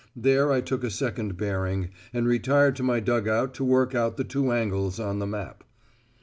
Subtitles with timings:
[0.15, 4.17] There I took a second bearing, and retired to my dug out to work out
[4.17, 5.63] the two angles on the map.